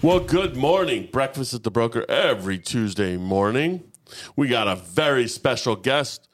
Well, 0.00 0.20
good 0.20 0.56
morning. 0.56 1.08
Breakfast 1.10 1.54
at 1.54 1.64
the 1.64 1.72
Broker 1.72 2.08
every 2.08 2.56
Tuesday 2.60 3.16
morning. 3.16 3.82
We 4.36 4.46
got 4.46 4.68
a 4.68 4.76
very 4.76 5.26
special 5.26 5.74
guest. 5.74 6.28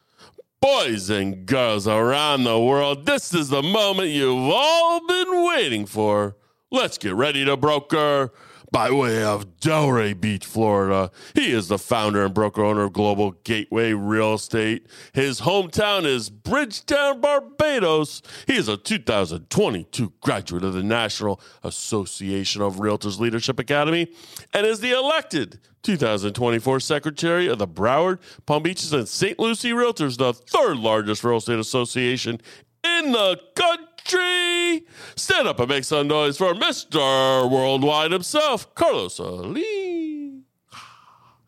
Boys 0.60 1.08
and 1.08 1.46
girls 1.46 1.88
around 1.88 2.44
the 2.44 2.60
world, 2.60 3.06
this 3.06 3.32
is 3.32 3.48
the 3.48 3.62
moment 3.62 4.08
you've 4.10 4.52
all 4.52 5.06
been 5.06 5.46
waiting 5.46 5.86
for. 5.86 6.36
Let's 6.70 6.98
get 6.98 7.14
ready 7.14 7.46
to 7.46 7.56
broker 7.56 8.34
by 8.74 8.90
way 8.90 9.22
of 9.22 9.60
Delray 9.60 10.20
Beach, 10.20 10.44
Florida. 10.44 11.12
He 11.36 11.52
is 11.52 11.68
the 11.68 11.78
founder 11.78 12.24
and 12.24 12.34
broker 12.34 12.64
owner 12.64 12.82
of 12.82 12.92
Global 12.92 13.30
Gateway 13.44 13.92
Real 13.92 14.34
Estate. 14.34 14.88
His 15.12 15.42
hometown 15.42 16.04
is 16.04 16.28
Bridgetown, 16.28 17.20
Barbados. 17.20 18.20
He 18.48 18.56
is 18.56 18.66
a 18.66 18.76
2022 18.76 20.12
graduate 20.20 20.64
of 20.64 20.74
the 20.74 20.82
National 20.82 21.40
Association 21.62 22.62
of 22.62 22.78
Realtors 22.78 23.20
Leadership 23.20 23.60
Academy 23.60 24.08
and 24.52 24.66
is 24.66 24.80
the 24.80 24.90
elected 24.90 25.60
2024 25.84 26.80
secretary 26.80 27.46
of 27.46 27.58
the 27.58 27.68
Broward, 27.68 28.18
Palm 28.44 28.64
Beaches, 28.64 28.92
and 28.92 29.06
St. 29.06 29.38
Lucie 29.38 29.70
Realtors, 29.70 30.18
the 30.18 30.32
third 30.32 30.78
largest 30.78 31.22
real 31.22 31.36
estate 31.36 31.60
association 31.60 32.40
in 32.82 33.12
the 33.12 33.38
country. 33.54 33.93
Stand 34.06 35.48
up 35.48 35.60
and 35.60 35.68
make 35.68 35.84
some 35.84 36.08
noise 36.08 36.36
for 36.36 36.54
Mr. 36.54 37.50
Worldwide 37.50 38.12
himself, 38.12 38.74
Carlos 38.74 39.18
Alleyne. 39.18 40.44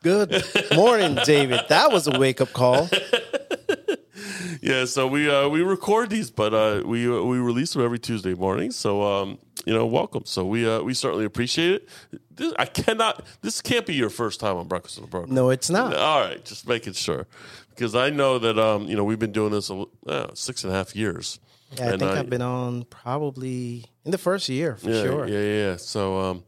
Good 0.02 0.44
morning, 0.74 1.18
David. 1.24 1.60
That 1.68 1.92
was 1.92 2.06
a 2.06 2.18
wake 2.18 2.40
up 2.40 2.52
call. 2.52 2.88
Yeah, 4.62 4.84
so 4.86 5.06
we 5.06 5.30
uh, 5.30 5.48
we 5.48 5.62
record 5.62 6.10
these, 6.10 6.30
but 6.30 6.52
uh, 6.52 6.82
we 6.84 7.06
uh, 7.06 7.22
we 7.22 7.38
release 7.38 7.72
them 7.72 7.84
every 7.84 8.00
Tuesday 8.00 8.34
morning. 8.34 8.72
So 8.72 9.02
um, 9.02 9.38
you 9.64 9.72
know, 9.72 9.86
welcome. 9.86 10.24
So 10.24 10.44
we 10.44 10.68
uh, 10.68 10.80
we 10.80 10.92
certainly 10.92 11.24
appreciate 11.24 11.74
it. 11.74 11.88
This, 12.34 12.52
I 12.58 12.64
cannot. 12.64 13.24
This 13.42 13.60
can't 13.60 13.86
be 13.86 13.94
your 13.94 14.10
first 14.10 14.40
time 14.40 14.56
on 14.56 14.66
Breakfast 14.66 14.98
with 14.98 15.06
the 15.06 15.10
Broker. 15.10 15.32
No, 15.32 15.50
it's 15.50 15.70
not. 15.70 15.94
All 15.94 16.20
right, 16.20 16.44
just 16.44 16.66
making 16.66 16.94
sure 16.94 17.26
because 17.70 17.94
I 17.94 18.10
know 18.10 18.40
that 18.40 18.58
um, 18.58 18.88
you 18.88 18.96
know 18.96 19.04
we've 19.04 19.18
been 19.18 19.32
doing 19.32 19.52
this 19.52 19.70
uh, 19.70 20.34
six 20.34 20.64
and 20.64 20.72
a 20.72 20.76
half 20.76 20.96
years. 20.96 21.38
Yeah, 21.78 21.86
I 21.86 21.88
And 21.92 22.00
think 22.00 22.10
I- 22.12 22.20
I've 22.20 22.30
been 22.30 22.42
on 22.42 22.84
probably 22.84 23.84
in 24.04 24.10
the 24.10 24.18
first 24.18 24.48
year 24.48 24.76
for 24.76 24.90
yeah, 24.90 25.02
sure. 25.02 25.26
Yeah, 25.28 25.38
yeah, 25.40 25.70
yeah. 25.70 25.76
So, 25.76 26.18
um, 26.20 26.44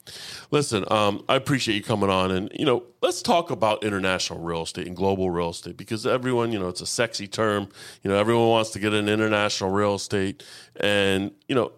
listen, 0.51 0.85
um, 0.91 1.25
I 1.29 1.37
appreciate 1.37 1.75
you 1.77 1.83
coming 1.83 2.11
on, 2.11 2.31
and 2.31 2.51
you 2.55 2.65
know, 2.65 2.85
let's 3.03 3.23
talk 3.23 3.51
about 3.51 3.83
international 3.83 4.41
real 4.41 4.63
estate 4.63 4.87
and 4.87 4.97
global 4.97 5.31
real 5.31 5.51
estate 5.51 5.77
because 5.77 6.07
everyone, 6.07 6.53
you 6.53 6.59
know, 6.59 6.69
it's 6.69 6.81
a 6.81 6.87
sexy 6.87 7.27
term. 7.27 7.69
You 8.03 8.11
know, 8.11 8.17
everyone 8.17 8.49
wants 8.49 8.71
to 8.71 8.79
get 8.79 8.93
in 8.95 9.09
international 9.09 9.71
real 9.71 9.95
estate, 9.95 10.43
and 10.77 11.31
you 11.49 11.55
know, 11.55 11.73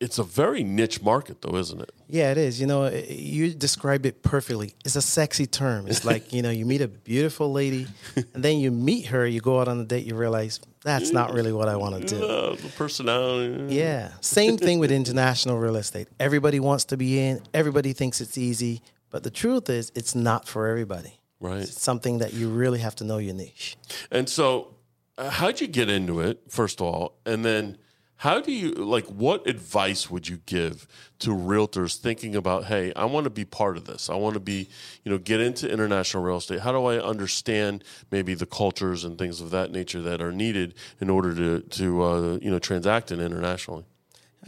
it's 0.00 0.18
a 0.18 0.22
very 0.22 0.62
niche 0.62 1.02
market, 1.02 1.42
though, 1.42 1.56
isn't 1.56 1.80
it? 1.80 1.92
Yeah, 2.06 2.30
it 2.30 2.38
is. 2.38 2.60
You 2.60 2.66
know, 2.66 2.88
you 2.88 3.52
described 3.52 4.06
it 4.06 4.22
perfectly. 4.22 4.74
It's 4.84 4.94
a 4.94 5.02
sexy 5.02 5.46
term. 5.46 5.88
It's 5.88 6.04
like, 6.04 6.32
you 6.32 6.40
know, 6.40 6.50
you 6.50 6.64
meet 6.64 6.80
a 6.80 6.88
beautiful 6.88 7.52
lady 7.52 7.88
and 8.16 8.44
then 8.44 8.58
you 8.58 8.70
meet 8.70 9.06
her, 9.06 9.26
you 9.26 9.40
go 9.40 9.60
out 9.60 9.66
on 9.66 9.80
a 9.80 9.84
date, 9.84 10.06
you 10.06 10.14
realize 10.14 10.60
that's 10.84 11.10
not 11.10 11.32
really 11.32 11.52
what 11.52 11.68
I 11.68 11.76
want 11.76 12.00
to 12.00 12.06
do. 12.06 12.24
Uh, 12.24 12.54
the 12.54 12.68
personality. 12.76 13.74
Yeah. 13.74 14.12
Same 14.20 14.56
thing 14.56 14.78
with 14.78 14.92
international 14.92 15.58
real 15.58 15.76
estate. 15.76 16.08
Everybody 16.20 16.60
wants 16.60 16.84
to 16.86 16.96
be 16.96 17.18
in, 17.18 17.42
everybody 17.52 17.92
thinks 17.92 18.20
it's 18.20 18.38
easy, 18.38 18.82
but 19.10 19.24
the 19.24 19.30
truth 19.30 19.68
is 19.68 19.90
it's 19.96 20.14
not 20.14 20.46
for 20.46 20.68
everybody. 20.68 21.18
Right. 21.40 21.62
It's 21.62 21.80
something 21.80 22.18
that 22.18 22.34
you 22.34 22.48
really 22.48 22.78
have 22.78 22.94
to 22.96 23.04
know 23.04 23.18
your 23.18 23.34
niche. 23.34 23.76
And 24.10 24.28
so, 24.28 24.74
uh, 25.16 25.30
how'd 25.30 25.60
you 25.60 25.66
get 25.66 25.88
into 25.90 26.20
it, 26.20 26.40
first 26.48 26.80
of 26.80 26.86
all? 26.86 27.16
And 27.26 27.44
then, 27.44 27.78
how 28.18 28.40
do 28.40 28.50
you, 28.50 28.72
like, 28.72 29.06
what 29.06 29.46
advice 29.46 30.10
would 30.10 30.26
you 30.26 30.38
give 30.44 30.88
to 31.20 31.30
realtors 31.30 31.96
thinking 31.96 32.34
about, 32.34 32.64
hey, 32.64 32.92
I 32.96 33.04
want 33.04 33.24
to 33.24 33.30
be 33.30 33.44
part 33.44 33.76
of 33.76 33.84
this? 33.84 34.10
I 34.10 34.16
want 34.16 34.34
to 34.34 34.40
be, 34.40 34.68
you 35.04 35.12
know, 35.12 35.18
get 35.18 35.40
into 35.40 35.70
international 35.70 36.24
real 36.24 36.38
estate. 36.38 36.60
How 36.60 36.72
do 36.72 36.84
I 36.84 36.98
understand 36.98 37.84
maybe 38.10 38.34
the 38.34 38.44
cultures 38.44 39.04
and 39.04 39.16
things 39.16 39.40
of 39.40 39.50
that 39.50 39.70
nature 39.70 40.02
that 40.02 40.20
are 40.20 40.32
needed 40.32 40.74
in 41.00 41.10
order 41.10 41.32
to, 41.32 41.60
to 41.60 42.02
uh, 42.02 42.38
you 42.42 42.50
know, 42.50 42.58
transact 42.58 43.12
in 43.12 43.20
internationally? 43.20 43.84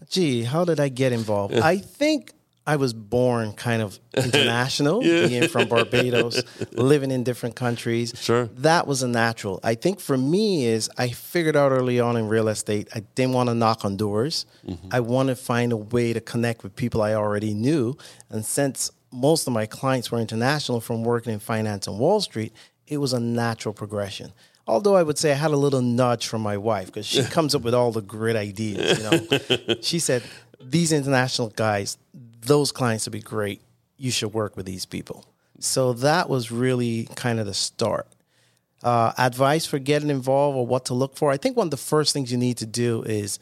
Gee, 0.09 0.43
how 0.43 0.65
did 0.65 0.81
I 0.81 0.89
get 0.89 1.13
involved? 1.13 1.55
I 1.55 1.77
think 1.77 2.33
I 2.67 2.77
was 2.77 2.93
born 2.93 3.53
kind 3.53 3.83
of 3.83 3.99
international, 4.17 5.01
being 5.01 5.49
from 5.49 5.69
Barbados, 5.69 6.43
living 6.73 7.11
in 7.11 7.25
different 7.25 7.57
countries. 7.57 8.13
Sure. 8.17 8.47
That 8.47 8.87
was 8.87 9.03
a 9.03 9.09
natural. 9.09 9.61
I 9.65 9.75
think 9.75 9.99
for 10.01 10.17
me 10.17 10.67
is 10.67 10.91
I 10.99 11.09
figured 11.09 11.57
out 11.57 11.73
early 11.73 11.99
on 11.99 12.17
in 12.17 12.29
real 12.29 12.49
estate, 12.49 12.89
I 12.95 13.01
didn't 13.15 13.33
want 13.33 13.49
to 13.49 13.55
knock 13.55 13.85
on 13.85 13.97
doors. 13.97 14.47
Mm-hmm. 14.67 14.89
I 14.93 15.01
want 15.01 15.29
to 15.31 15.37
find 15.37 15.73
a 15.73 15.77
way 15.77 16.13
to 16.13 16.21
connect 16.21 16.63
with 16.63 16.77
people 16.77 17.03
I 17.03 17.15
already 17.15 17.55
knew. 17.55 17.97
And 18.29 18.45
since 18.45 18.91
most 19.11 19.47
of 19.47 19.53
my 19.53 19.67
clients 19.67 20.11
were 20.11 20.19
international 20.19 20.81
from 20.81 21.03
working 21.03 21.33
in 21.33 21.41
finance 21.41 21.89
on 21.89 21.99
Wall 21.99 22.21
Street, 22.21 22.53
it 22.87 22.99
was 22.99 23.13
a 23.13 23.21
natural 23.21 23.73
progression. 23.75 24.33
Although 24.67 24.95
I 24.95 25.03
would 25.03 25.19
say 25.19 25.33
I 25.33 25.35
had 25.35 25.51
a 25.51 25.57
little 25.57 25.83
nudge 25.83 26.27
from 26.27 26.43
my 26.43 26.57
wife 26.57 26.87
because 26.87 27.07
she 27.07 27.23
comes 27.37 27.55
up 27.55 27.63
with 27.63 27.75
all 27.75 27.91
the 27.91 28.03
great 28.03 28.37
ideas. 28.37 28.99
You 28.99 29.11
know, 29.11 29.77
she 29.81 29.99
said, 29.99 30.23
"These 30.61 30.93
international 30.93 31.49
guys, 31.49 31.99
those 32.41 32.73
clients 32.73 33.07
would 33.07 33.13
be 33.13 33.21
great. 33.21 33.63
You 33.97 34.11
should 34.11 34.33
work 34.33 34.57
with 34.57 34.67
these 34.67 34.87
people." 34.87 35.25
So 35.59 35.93
that 35.93 36.29
was 36.29 36.51
really 36.51 37.09
kind 37.15 37.39
of 37.39 37.47
the 37.47 37.55
start. 37.55 38.09
Uh, 38.83 39.13
advice 39.19 39.67
for 39.67 39.79
getting 39.79 40.09
involved 40.09 40.57
or 40.57 40.67
what 40.67 40.87
to 40.87 40.95
look 40.95 41.17
for. 41.17 41.31
I 41.31 41.37
think 41.37 41.57
one 41.57 41.67
of 41.67 41.71
the 41.71 41.77
first 41.77 42.15
things 42.15 42.33
you 42.33 42.39
need 42.39 42.57
to 42.59 42.67
do 42.67 43.03
is 43.03 43.39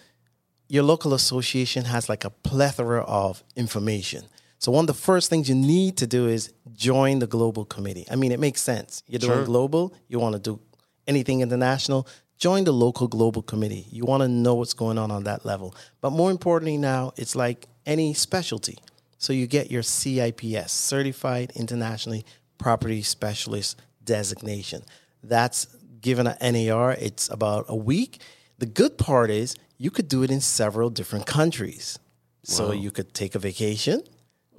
your 0.68 0.82
local 0.82 1.14
association 1.14 1.84
has 1.84 2.08
like 2.08 2.24
a 2.24 2.30
plethora 2.30 3.02
of 3.02 3.44
information. 3.54 4.24
So 4.58 4.72
one 4.72 4.82
of 4.82 4.86
the 4.88 4.94
first 4.94 5.30
things 5.30 5.48
you 5.48 5.54
need 5.54 5.96
to 5.98 6.06
do 6.08 6.26
is 6.26 6.52
join 6.74 7.20
the 7.20 7.28
global 7.28 7.64
committee. 7.64 8.04
I 8.10 8.16
mean, 8.16 8.32
it 8.32 8.40
makes 8.40 8.60
sense. 8.60 9.04
You're 9.06 9.20
doing 9.20 9.32
Sure. 9.38 9.44
global, 9.44 9.94
you 10.08 10.18
want 10.18 10.32
to 10.34 10.40
do 10.40 10.58
anything 11.06 11.40
international, 11.40 12.06
join 12.36 12.64
the 12.64 12.72
local 12.72 13.06
global 13.06 13.40
committee. 13.42 13.86
You 13.92 14.04
want 14.04 14.22
to 14.22 14.28
know 14.28 14.54
what's 14.54 14.74
going 14.74 14.98
on 14.98 15.12
on 15.12 15.22
that 15.24 15.46
level. 15.46 15.74
But 16.00 16.10
more 16.10 16.32
importantly 16.32 16.76
now, 16.76 17.12
it's 17.16 17.36
like 17.36 17.68
any 17.86 18.12
specialty. 18.12 18.78
So 19.18 19.32
you 19.32 19.46
get 19.46 19.70
your 19.70 19.82
CIPS, 19.82 20.70
Certified 20.70 21.52
Internationally 21.54 22.24
Property 22.56 23.02
Specialist 23.02 23.80
designation. 24.02 24.82
That's 25.22 25.66
given 26.00 26.28
an 26.28 26.54
NAR, 26.54 26.92
it's 26.92 27.28
about 27.28 27.66
a 27.68 27.76
week. 27.76 28.22
The 28.58 28.66
good 28.66 28.96
part 28.96 29.30
is 29.30 29.56
you 29.76 29.90
could 29.90 30.08
do 30.08 30.22
it 30.22 30.30
in 30.30 30.40
several 30.40 30.88
different 30.88 31.26
countries. 31.26 31.98
So 32.44 32.72
you 32.72 32.90
could 32.90 33.12
take 33.12 33.34
a 33.34 33.38
vacation, 33.38 34.02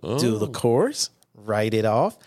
do 0.03 0.37
the 0.37 0.47
oh. 0.47 0.51
course, 0.51 1.09
write 1.33 1.73
it 1.73 1.85
off. 1.85 2.19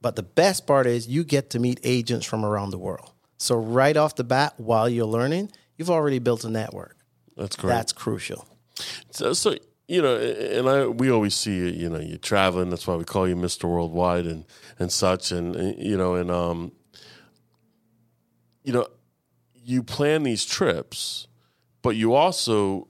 But 0.00 0.14
the 0.14 0.22
best 0.22 0.64
part 0.64 0.86
is 0.86 1.08
you 1.08 1.24
get 1.24 1.50
to 1.50 1.58
meet 1.58 1.80
agents 1.82 2.24
from 2.24 2.44
around 2.44 2.70
the 2.70 2.78
world. 2.78 3.10
So 3.36 3.56
right 3.56 3.96
off 3.96 4.14
the 4.14 4.22
bat, 4.22 4.54
while 4.58 4.88
you're 4.88 5.06
learning, 5.06 5.50
you've 5.76 5.90
already 5.90 6.20
built 6.20 6.44
a 6.44 6.50
network. 6.50 6.96
That's 7.36 7.56
great. 7.56 7.70
That's 7.70 7.92
crucial. 7.92 8.46
So, 9.10 9.32
so 9.32 9.56
you 9.88 10.02
know, 10.02 10.16
and 10.16 10.68
I 10.68 10.86
we 10.86 11.10
always 11.10 11.34
see 11.34 11.56
you. 11.56 11.66
You 11.66 11.88
know, 11.88 11.98
you're 11.98 12.18
traveling. 12.18 12.68
That's 12.70 12.86
why 12.86 12.94
we 12.94 13.04
call 13.04 13.26
you 13.26 13.34
Mister 13.34 13.66
Worldwide 13.66 14.26
and 14.26 14.44
and 14.78 14.92
such. 14.92 15.32
And 15.32 15.56
uh, 15.56 15.72
you 15.78 15.96
know, 15.96 16.14
and 16.14 16.30
um, 16.30 16.72
you 18.62 18.72
know, 18.72 18.86
you 19.54 19.82
plan 19.82 20.22
these 20.22 20.44
trips, 20.44 21.26
but 21.80 21.96
you 21.96 22.12
also, 22.12 22.88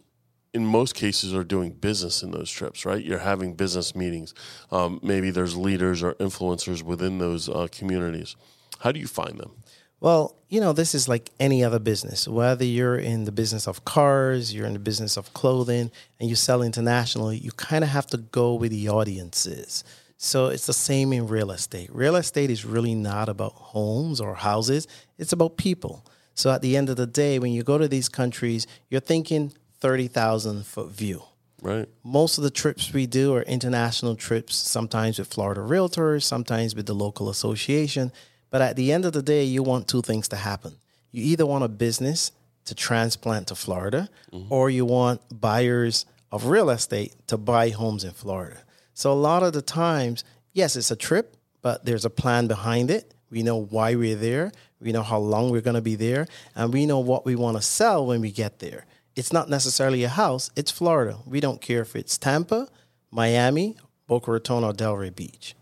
in 0.53 0.67
most 0.67 0.97
cases, 0.97 1.33
are 1.33 1.45
doing 1.45 1.71
business 1.71 2.23
in 2.23 2.33
those 2.33 2.51
trips. 2.51 2.85
Right? 2.85 3.03
You're 3.05 3.19
having 3.19 3.55
business 3.55 3.95
meetings. 3.95 4.35
Um, 4.73 4.99
maybe 5.01 5.31
there's 5.31 5.57
leaders 5.57 6.03
or 6.03 6.15
influencers 6.15 6.83
within 6.83 7.19
those 7.19 7.49
uh, 7.49 7.69
communities. 7.71 8.35
How 8.81 8.93
do 8.93 8.99
you 8.99 9.07
find 9.07 9.39
them? 9.39 9.53
Well, 10.01 10.37
you 10.49 10.61
know, 10.61 10.73
this 10.73 10.95
is 10.95 11.09
like 11.09 11.31
any 11.41 11.65
other 11.65 11.79
business. 11.79 12.29
Whether 12.29 12.65
you're 12.65 12.97
in 12.97 13.25
the 13.25 13.33
business 13.33 13.67
of 13.67 13.85
cars, 13.85 14.55
you're 14.55 14.67
in 14.67 14.73
the 14.73 14.79
business 14.79 15.17
of 15.17 15.35
clothing, 15.35 15.91
and 16.21 16.29
you 16.29 16.37
sell 16.37 16.63
internationally, 16.63 17.37
you 17.37 17.51
kind 17.53 17.83
of 17.83 17.91
have 17.91 18.07
to 18.09 18.17
go 18.17 18.55
where 18.55 18.69
the 18.69 18.89
audience 18.89 19.45
is. 19.47 19.85
So 20.17 20.47
it's 20.47 20.67
the 20.67 20.73
same 20.73 21.13
in 21.13 21.27
real 21.27 21.51
estate. 21.51 21.91
Real 21.93 22.17
estate 22.17 22.51
is 22.51 22.65
really 22.65 22.95
not 22.95 23.29
about 23.29 23.53
homes 23.53 24.21
or 24.21 24.35
houses, 24.35 24.87
it's 25.19 25.33
about 25.33 25.57
people. 25.57 26.05
So 26.35 26.51
at 26.51 26.63
the 26.63 26.77
end 26.77 26.89
of 26.89 26.97
the 26.97 27.07
day, 27.07 27.41
when 27.41 27.53
you 27.53 27.65
go 27.65 27.79
to 27.79 27.89
these 27.89 28.09
countries, 28.09 28.67
you're 28.91 29.01
thinking 29.01 29.53
30,000 29.81 30.65
foot 30.65 30.91
view. 30.91 31.23
Right. 31.61 31.89
Most 32.05 32.39
of 32.39 32.45
the 32.45 32.51
trips 32.51 32.93
we 32.93 33.07
do 33.07 33.35
are 33.35 33.43
international 33.43 34.15
trips, 34.15 34.55
sometimes 34.55 35.19
with 35.19 35.27
Florida 35.27 35.61
Realtors, 35.61 36.23
sometimes 36.23 36.77
with 36.77 36.87
the 36.87 36.95
local 36.95 37.29
association. 37.29 38.13
But 38.51 38.63
at 38.63 38.77
the 38.77 38.93
end 38.93 39.05
of 39.05 39.13
the 39.13 39.23
day, 39.23 39.45
you 39.45 39.63
want 39.63 39.89
two 39.89 40.03
things 40.03 40.29
to 40.29 40.37
happen. 40.37 40.77
You 41.11 41.25
either 41.25 41.47
want 41.47 41.65
a 41.65 41.69
business 41.69 42.33
to 42.65 42.75
transplant 42.75 43.49
to 43.49 43.55
Florida, 43.55 44.09
mm-hmm. 44.33 44.53
or 44.53 44.71
you 44.71 44.85
want 44.85 45.21
buyers 45.41 46.07
of 46.31 46.47
real 46.47 46.71
estate 46.71 47.15
to 47.27 47.37
buy 47.39 47.71
homes 47.71 48.05
in 48.05 48.13
Florida. 48.13 48.59
So 48.95 49.13
a 49.13 49.15
lot 49.15 49.43
of 49.43 49.53
the 49.53 49.63
times, 49.63 50.25
yes, 50.53 50.77
it's 50.77 50.91
a 50.91 50.97
trip, 50.97 51.37
but 51.63 51.85
there's 51.85 52.05
a 52.05 52.11
plan 52.11 52.47
behind 52.47 52.91
it. 52.91 53.15
We 53.31 53.43
know 53.43 53.57
why 53.57 53.95
we're 53.95 54.17
there, 54.17 54.53
we 54.81 54.93
know 54.93 55.03
how 55.03 55.19
long 55.19 55.51
we're 55.51 55.61
going 55.61 55.75
to 55.75 55.83
be 55.83 55.95
there, 55.95 56.27
and 56.55 56.73
we 56.73 56.87
know 56.87 56.99
what 56.99 57.25
we 57.25 57.37
want 57.37 57.57
to 57.57 57.63
sell 57.63 58.07
when 58.07 58.21
we 58.21 58.31
get 58.31 58.59
there. 58.59 58.87
It's 59.17 59.33
not 59.33 59.49
necessarily 59.49 60.05
a 60.05 60.09
house, 60.09 60.51
it's 60.57 60.71
Florida. 60.71 61.19
We 61.27 61.41
don't 61.41 61.61
care 61.61 61.83
if 61.83 61.97
it's 61.97 62.17
Tampa, 62.17 62.69
Miami, 63.11 63.77
Boca 64.07 64.31
Raton 64.31 64.65
or 64.65 64.73
Delray 64.73 65.15
Beach. 65.15 65.55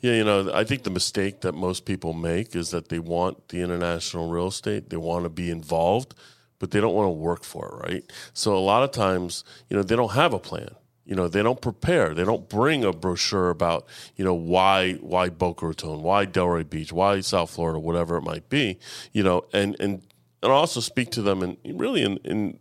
Yeah, 0.00 0.14
you 0.14 0.24
know, 0.24 0.50
I 0.52 0.64
think 0.64 0.82
the 0.82 0.90
mistake 0.90 1.40
that 1.42 1.54
most 1.54 1.84
people 1.84 2.12
make 2.12 2.54
is 2.56 2.70
that 2.70 2.88
they 2.88 2.98
want 2.98 3.48
the 3.48 3.60
international 3.60 4.28
real 4.30 4.48
estate, 4.48 4.90
they 4.90 4.96
want 4.96 5.24
to 5.24 5.28
be 5.30 5.50
involved, 5.50 6.14
but 6.58 6.70
they 6.70 6.80
don't 6.80 6.94
want 6.94 7.06
to 7.06 7.10
work 7.10 7.44
for 7.44 7.66
it, 7.66 7.90
right? 7.90 8.12
So 8.32 8.56
a 8.56 8.60
lot 8.60 8.82
of 8.82 8.90
times, 8.90 9.44
you 9.68 9.76
know, 9.76 9.82
they 9.82 9.96
don't 9.96 10.12
have 10.12 10.32
a 10.32 10.38
plan. 10.38 10.70
You 11.06 11.16
know, 11.16 11.26
they 11.26 11.42
don't 11.42 11.60
prepare. 11.60 12.14
They 12.14 12.24
don't 12.24 12.48
bring 12.48 12.84
a 12.84 12.92
brochure 12.92 13.50
about, 13.50 13.86
you 14.14 14.24
know, 14.24 14.34
why 14.34 14.94
why 14.94 15.28
Boca 15.28 15.66
Raton, 15.66 16.02
why 16.02 16.24
Delray 16.24 16.68
Beach, 16.68 16.92
why 16.92 17.20
South 17.20 17.50
Florida, 17.50 17.80
whatever 17.80 18.16
it 18.16 18.22
might 18.22 18.48
be. 18.48 18.78
You 19.12 19.24
know, 19.24 19.44
and 19.52 19.74
and 19.80 20.02
and 20.42 20.52
also 20.52 20.80
speak 20.80 21.10
to 21.12 21.22
them 21.22 21.42
and 21.42 21.56
really 21.64 22.02
in, 22.02 22.18
in 22.18 22.58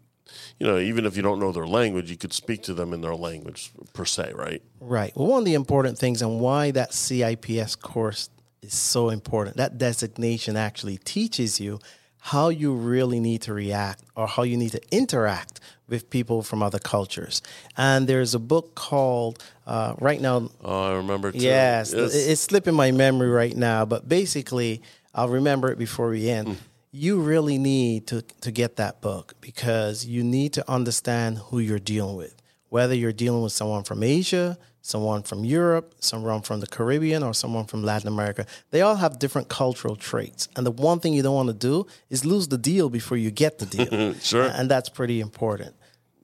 you 0.59 0.67
know, 0.67 0.77
even 0.77 1.05
if 1.05 1.15
you 1.15 1.21
don't 1.21 1.39
know 1.39 1.51
their 1.51 1.67
language, 1.67 2.09
you 2.09 2.17
could 2.17 2.33
speak 2.33 2.63
to 2.63 2.73
them 2.73 2.93
in 2.93 3.01
their 3.01 3.15
language 3.15 3.71
per 3.93 4.05
se, 4.05 4.33
right? 4.35 4.61
Right. 4.79 5.15
Well, 5.15 5.27
one 5.27 5.39
of 5.39 5.45
the 5.45 5.53
important 5.53 5.97
things 5.97 6.21
and 6.21 6.39
why 6.39 6.71
that 6.71 6.93
CIPS 6.93 7.75
course 7.75 8.29
is 8.61 8.73
so 8.73 9.09
important, 9.09 9.57
that 9.57 9.77
designation 9.77 10.57
actually 10.57 10.97
teaches 10.97 11.59
you 11.59 11.79
how 12.21 12.49
you 12.49 12.73
really 12.73 13.19
need 13.19 13.41
to 13.43 13.53
react 13.53 14.03
or 14.15 14.27
how 14.27 14.43
you 14.43 14.57
need 14.57 14.71
to 14.71 14.81
interact 14.91 15.61
with 15.87 16.09
people 16.09 16.43
from 16.43 16.61
other 16.61 16.77
cultures. 16.77 17.41
And 17.77 18.07
there's 18.07 18.35
a 18.35 18.39
book 18.39 18.75
called, 18.75 19.41
uh, 19.65 19.95
right 19.99 20.19
now. 20.19 20.49
Oh, 20.63 20.91
I 20.91 20.95
remember 20.95 21.31
too. 21.31 21.39
Yes, 21.39 21.93
yes, 21.95 22.13
it's 22.13 22.41
slipping 22.41 22.75
my 22.75 22.91
memory 22.91 23.29
right 23.29 23.55
now, 23.55 23.85
but 23.85 24.07
basically, 24.07 24.81
I'll 25.15 25.29
remember 25.29 25.71
it 25.71 25.77
before 25.79 26.09
we 26.09 26.29
end. 26.29 26.49
Mm 26.49 26.55
you 26.91 27.19
really 27.19 27.57
need 27.57 28.07
to, 28.07 28.21
to 28.41 28.51
get 28.51 28.77
that 28.77 29.01
book 29.01 29.35
because 29.41 30.05
you 30.05 30.23
need 30.23 30.53
to 30.53 30.71
understand 30.71 31.37
who 31.37 31.59
you're 31.59 31.79
dealing 31.79 32.15
with. 32.15 32.35
Whether 32.69 32.93
you're 32.93 33.11
dealing 33.13 33.41
with 33.41 33.51
someone 33.51 33.83
from 33.83 34.03
Asia, 34.03 34.57
someone 34.81 35.23
from 35.23 35.43
Europe, 35.43 35.93
someone 35.99 36.41
from 36.41 36.59
the 36.59 36.67
Caribbean, 36.67 37.23
or 37.23 37.33
someone 37.33 37.65
from 37.65 37.83
Latin 37.83 38.07
America, 38.07 38.45
they 38.71 38.81
all 38.81 38.95
have 38.95 39.19
different 39.19 39.49
cultural 39.49 39.95
traits. 39.95 40.47
And 40.55 40.65
the 40.65 40.71
one 40.71 40.99
thing 40.99 41.13
you 41.13 41.23
don't 41.23 41.35
want 41.35 41.47
to 41.49 41.53
do 41.53 41.85
is 42.09 42.25
lose 42.25 42.47
the 42.47 42.57
deal 42.57 42.89
before 42.89 43.17
you 43.17 43.31
get 43.31 43.59
the 43.59 43.65
deal. 43.65 44.13
sure. 44.21 44.51
And 44.53 44.69
that's 44.69 44.89
pretty 44.89 45.19
important. 45.19 45.75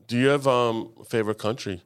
Do 0.07 0.17
you 0.17 0.27
have 0.27 0.47
um, 0.47 0.91
a 0.99 1.05
favorite 1.05 1.39
country? 1.39 1.81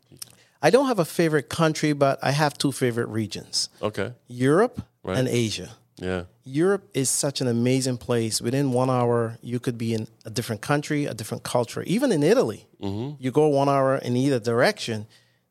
I 0.61 0.69
don't 0.69 0.87
have 0.87 0.99
a 0.99 1.05
favorite 1.05 1.47
country, 1.49 1.93
but 1.93 2.19
I 2.21 2.31
have 2.31 2.57
two 2.57 2.73
favorite 2.73 3.07
regions. 3.07 3.69
Okay. 3.81 4.11
Europe 4.27 4.81
right. 5.03 5.17
and 5.17 5.27
Asia. 5.27 5.69
Yeah. 5.99 6.23
Europe 6.43 6.89
is 6.93 7.09
such 7.09 7.41
an 7.41 7.47
amazing 7.47 7.97
place. 7.97 8.41
Within 8.41 8.71
one 8.71 8.89
hour, 8.89 9.37
you 9.41 9.59
could 9.59 9.77
be 9.77 9.93
in 9.93 10.07
a 10.25 10.29
different 10.29 10.61
country, 10.61 11.05
a 11.05 11.13
different 11.13 11.43
culture. 11.43 11.83
Even 11.83 12.11
in 12.11 12.23
Italy, 12.23 12.65
mm-hmm. 12.81 13.21
you 13.21 13.31
go 13.31 13.47
one 13.47 13.69
hour 13.69 13.97
in 13.97 14.15
either 14.15 14.39
direction, 14.39 15.07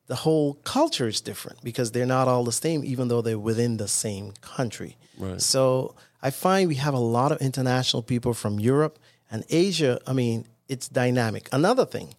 the 0.07 0.15
whole 0.15 0.55
culture 0.63 1.07
is 1.07 1.21
different 1.21 1.63
because 1.63 1.91
they're 1.91 2.05
not 2.05 2.27
all 2.27 2.43
the 2.43 2.51
same, 2.51 2.83
even 2.83 3.07
though 3.07 3.21
they're 3.21 3.39
within 3.39 3.77
the 3.77 3.87
same 3.87 4.33
country. 4.41 4.97
Right. 5.17 5.39
So 5.39 5.95
I 6.21 6.31
find 6.31 6.67
we 6.67 6.75
have 6.75 6.95
a 6.95 6.99
lot 6.99 7.31
of 7.31 7.39
international 7.41 8.01
people 8.01 8.33
from 8.33 8.59
Europe 8.59 8.97
and 9.31 9.45
Asia. 9.49 9.99
I 10.07 10.13
mean, 10.13 10.47
it's 10.67 10.89
dynamic. 10.89 11.47
Another 11.51 11.85
thing, 11.85 12.15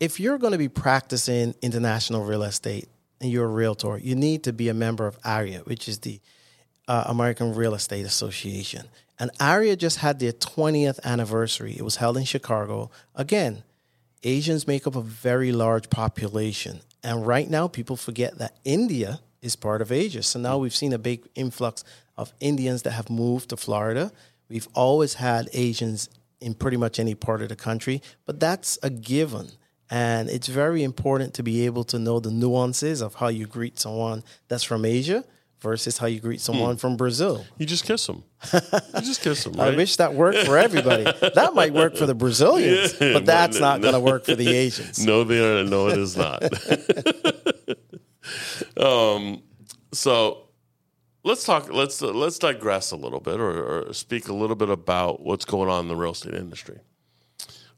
if 0.00 0.18
you're 0.18 0.38
going 0.38 0.52
to 0.52 0.58
be 0.58 0.68
practicing 0.68 1.54
international 1.62 2.24
real 2.24 2.42
estate 2.42 2.88
and 3.20 3.30
you're 3.30 3.44
a 3.46 3.48
realtor, 3.48 3.98
you 3.98 4.16
need 4.16 4.42
to 4.44 4.52
be 4.52 4.68
a 4.68 4.74
member 4.74 5.06
of 5.06 5.20
AREAA, 5.22 5.66
which 5.66 5.88
is 5.88 6.00
the 6.00 6.20
uh, 6.90 7.04
American 7.06 7.54
Real 7.54 7.74
Estate 7.74 8.04
Association. 8.04 8.88
And 9.20 9.30
AREAA 9.38 9.78
just 9.78 9.98
had 9.98 10.18
their 10.18 10.32
20th 10.32 10.98
anniversary. 11.04 11.76
It 11.78 11.82
was 11.82 11.96
held 11.96 12.16
in 12.16 12.24
Chicago. 12.24 12.90
Again, 13.14 13.62
Asians 14.24 14.66
make 14.66 14.88
up 14.88 14.96
a 14.96 15.00
very 15.00 15.52
large 15.52 15.88
population. 15.88 16.80
And 17.04 17.24
right 17.24 17.48
now, 17.48 17.68
people 17.68 17.96
forget 17.96 18.38
that 18.38 18.56
India 18.64 19.20
is 19.40 19.54
part 19.54 19.82
of 19.82 19.92
Asia. 19.92 20.24
So 20.24 20.40
now 20.40 20.58
we've 20.58 20.74
seen 20.74 20.92
a 20.92 20.98
big 20.98 21.28
influx 21.36 21.84
of 22.16 22.32
Indians 22.40 22.82
that 22.82 22.90
have 22.90 23.08
moved 23.08 23.50
to 23.50 23.56
Florida. 23.56 24.10
We've 24.48 24.68
always 24.74 25.14
had 25.14 25.48
Asians 25.52 26.08
in 26.40 26.54
pretty 26.54 26.76
much 26.76 26.98
any 26.98 27.14
part 27.14 27.40
of 27.40 27.50
the 27.50 27.56
country, 27.56 28.02
but 28.26 28.40
that's 28.40 28.80
a 28.82 28.90
given. 28.90 29.52
And 29.90 30.28
it's 30.28 30.48
very 30.48 30.82
important 30.82 31.34
to 31.34 31.44
be 31.44 31.66
able 31.66 31.84
to 31.84 32.00
know 32.00 32.18
the 32.18 32.32
nuances 32.32 33.00
of 33.00 33.14
how 33.14 33.28
you 33.28 33.46
greet 33.46 33.78
someone 33.78 34.24
that's 34.48 34.64
from 34.64 34.84
Asia 34.84 35.24
versus 35.60 35.98
how 35.98 36.06
you 36.06 36.20
greet 36.20 36.40
someone 36.40 36.76
mm. 36.76 36.80
from 36.80 36.96
Brazil. 36.96 37.44
You 37.58 37.66
just 37.66 37.84
kiss 37.84 38.06
them. 38.06 38.24
You 38.52 39.02
just 39.02 39.22
kiss 39.22 39.44
them. 39.44 39.54
Right? 39.54 39.72
I 39.72 39.76
wish 39.76 39.96
that 39.96 40.14
worked 40.14 40.46
for 40.46 40.58
everybody. 40.58 41.04
that 41.20 41.52
might 41.54 41.72
work 41.72 41.96
for 41.96 42.06
the 42.06 42.14
Brazilians, 42.14 42.94
yeah, 43.00 43.12
but 43.12 43.26
that's 43.26 43.58
but, 43.58 43.60
not 43.60 43.80
no, 43.80 43.90
going 43.90 44.04
to 44.04 44.10
work 44.10 44.24
for 44.24 44.34
the 44.34 44.48
Asians. 44.48 45.04
No, 45.10 45.24
they 45.24 45.38
are. 45.38 45.64
No, 45.64 45.88
it 45.88 45.98
is 45.98 46.16
not. 46.16 46.42
um, 48.76 49.42
so 49.92 50.48
let's 51.24 51.44
talk. 51.44 51.72
Let's 51.72 52.02
uh, 52.02 52.12
let's 52.12 52.38
digress 52.38 52.90
a 52.90 52.96
little 52.96 53.20
bit, 53.20 53.40
or, 53.40 53.88
or, 53.88 53.92
speak 53.92 54.28
a 54.28 54.34
little 54.34 54.56
bit 54.56 54.70
about 54.70 55.20
what's 55.22 55.44
going 55.44 55.68
on 55.68 55.84
in 55.84 55.88
the 55.88 55.96
real 55.96 56.12
estate 56.12 56.34
industry. 56.34 56.78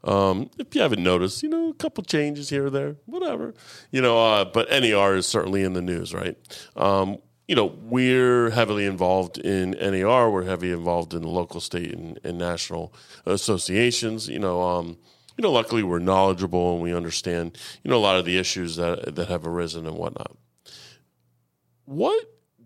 Um, 0.05 0.51
if 0.59 0.75
you 0.75 0.83
haven't 0.83 1.03
noticed, 1.03 1.43
you 1.43 1.49
know, 1.49 1.69
a 1.69 1.75
couple 1.75 2.03
changes 2.03 2.51
here 2.51 2.67
or 2.67 2.71
there, 2.71 2.97
whatever, 3.07 3.55
you 3.91 4.01
know. 4.01 4.19
Uh, 4.19 4.45
but 4.45 4.69
NAR 4.71 5.15
is 5.15 5.27
certainly 5.27 5.63
in 5.63 5.75
the 5.75 5.83
news, 5.83 6.13
right? 6.13 6.37
Um, 6.77 7.19
you 7.53 7.57
know, 7.57 7.77
we're 7.83 8.49
heavily 8.49 8.87
involved 8.87 9.37
in 9.37 9.73
NAR. 9.73 10.31
We're 10.31 10.45
heavily 10.45 10.73
involved 10.73 11.13
in 11.13 11.23
local, 11.23 11.61
state, 11.61 11.93
and, 11.93 12.19
and 12.25 12.39
national 12.39 12.95
associations. 13.27 14.27
You 14.27 14.39
know, 14.39 14.63
um, 14.63 14.97
you 15.37 15.43
know, 15.43 15.53
luckily 15.53 15.83
we're 15.83 15.99
knowledgeable 15.99 16.73
and 16.73 16.83
we 16.83 16.95
understand, 16.95 17.59
you 17.85 17.91
know, 17.91 17.99
a 17.99 18.01
lot 18.01 18.17
of 18.17 18.25
the 18.25 18.39
issues 18.39 18.77
that 18.77 19.17
that 19.17 19.29
have 19.29 19.47
arisen 19.47 19.87
and 19.87 19.99
whatnot. 19.99 20.35
What 21.85 22.25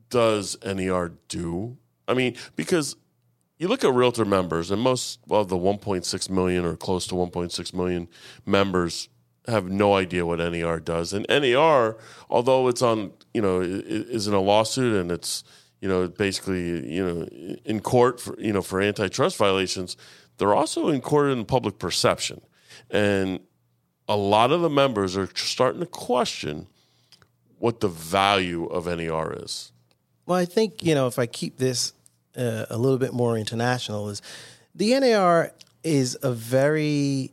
does 0.08 0.56
NAR 0.64 1.14
do? 1.26 1.78
I 2.06 2.14
mean, 2.14 2.36
because 2.54 2.94
you 3.58 3.66
look 3.66 3.82
at 3.82 3.92
realtor 3.92 4.24
members, 4.24 4.70
and 4.70 4.80
most 4.80 5.18
of 5.28 5.48
the 5.48 5.56
1.6 5.56 6.30
million 6.30 6.64
or 6.64 6.76
close 6.76 7.08
to 7.08 7.16
1.6 7.16 7.74
million 7.74 8.06
members 8.44 9.08
have 9.46 9.70
no 9.70 9.94
idea 9.94 10.26
what 10.26 10.38
NAR 10.38 10.80
does. 10.80 11.12
And 11.12 11.26
NAR, 11.28 11.96
although 12.28 12.68
it's 12.68 12.82
on, 12.82 13.12
you 13.32 13.40
know, 13.40 13.60
is 13.60 14.26
in 14.26 14.34
a 14.34 14.40
lawsuit 14.40 15.00
and 15.00 15.10
it's, 15.10 15.44
you 15.80 15.88
know, 15.88 16.08
basically, 16.08 16.92
you 16.92 17.04
know, 17.04 17.58
in 17.64 17.80
court 17.80 18.20
for, 18.20 18.38
you 18.40 18.52
know, 18.52 18.62
for 18.62 18.80
antitrust 18.80 19.36
violations, 19.36 19.96
they're 20.38 20.54
also 20.54 20.88
in 20.88 21.00
court 21.00 21.30
in 21.30 21.44
public 21.44 21.78
perception. 21.78 22.40
And 22.90 23.40
a 24.08 24.16
lot 24.16 24.52
of 24.52 24.60
the 24.60 24.70
members 24.70 25.16
are 25.16 25.28
starting 25.34 25.80
to 25.80 25.86
question 25.86 26.66
what 27.58 27.80
the 27.80 27.88
value 27.88 28.66
of 28.66 28.86
NAR 28.86 29.32
is. 29.32 29.72
Well, 30.26 30.38
I 30.38 30.44
think, 30.44 30.82
you 30.82 30.94
know, 30.94 31.06
if 31.06 31.18
I 31.18 31.26
keep 31.26 31.58
this 31.58 31.92
uh, 32.36 32.66
a 32.68 32.76
little 32.76 32.98
bit 32.98 33.12
more 33.12 33.38
international, 33.38 34.08
is 34.08 34.20
the 34.74 34.98
NAR 34.98 35.52
is 35.82 36.18
a 36.22 36.32
very 36.32 37.32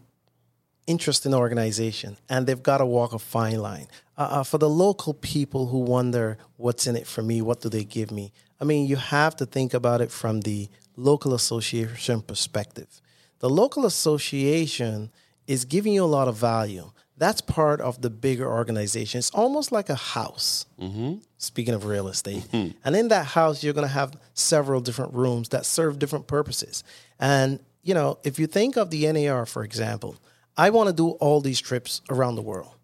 interesting 0.88 1.34
organization 1.34 2.18
and 2.30 2.46
they've 2.46 2.64
got 2.64 2.78
to 2.78 2.86
walk 2.86 3.14
a 3.14 3.20
fine 3.20 3.60
line. 3.60 3.88
Uh, 4.18 4.22
uh, 4.22 4.44
for 4.44 4.58
the 4.58 4.70
local 4.70 5.14
people 5.14 5.68
who 5.68 5.80
wonder 5.80 6.38
what's 6.58 6.88
in 6.88 6.96
it 6.96 7.08
for 7.08 7.22
me, 7.22 7.42
what 7.42 7.62
do 7.62 7.70
they 7.70 7.84
give 7.84 8.12
me? 8.12 8.32
I 8.60 8.66
mean, 8.66 8.88
you 8.88 8.96
have 8.96 9.36
to 9.38 9.46
think 9.46 9.74
about 9.74 10.02
it 10.02 10.12
from 10.12 10.42
the 10.42 10.70
local 10.96 11.34
association 11.34 12.22
perspective. 12.22 13.02
The 13.40 13.50
local 13.50 13.86
association 13.86 15.12
is 15.48 15.66
giving 15.66 15.94
you 15.94 16.04
a 16.04 16.06
lot 16.06 16.28
of 16.28 16.38
value. 16.38 16.92
That's 17.18 17.42
part 17.42 17.82
of 17.82 18.02
the 18.02 18.10
bigger 18.10 18.50
organization. 18.50 19.20
It's 19.20 19.30
almost 19.32 19.72
like 19.72 19.90
a 19.90 19.96
house, 19.96 20.66
mm-hmm. 20.80 21.16
speaking 21.38 21.74
of 21.74 21.86
real 21.86 22.08
estate. 22.08 22.44
Mm-hmm. 22.52 22.78
And 22.84 22.96
in 22.96 23.10
that 23.10 23.26
house, 23.28 23.64
you're 23.64 23.74
going 23.74 23.88
to 23.88 23.94
have 23.94 24.18
several 24.34 24.82
different 24.82 25.14
rooms 25.14 25.50
that 25.50 25.66
serve 25.66 26.00
different 26.00 26.28
purposes. 26.28 26.84
And, 27.20 27.60
you 27.84 27.94
know, 27.94 28.18
if 28.24 28.40
you 28.40 28.48
think 28.48 28.78
of 28.78 28.90
the 28.90 29.12
NAR, 29.12 29.46
for 29.46 29.64
example, 29.64 30.16
I 30.58 30.70
want 30.70 30.88
to 30.88 30.94
do 30.94 31.12
all 31.12 31.42
these 31.42 31.60
trips 31.60 32.02
around 32.10 32.36
the 32.36 32.42
world. 32.42 32.76